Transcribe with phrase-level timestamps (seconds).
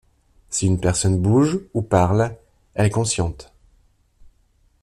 [0.49, 2.35] Si une personne bouge ou parle,
[2.73, 3.53] elle est consciente.